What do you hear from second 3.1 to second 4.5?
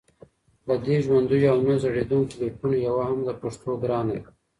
د پښتو ګرانه ده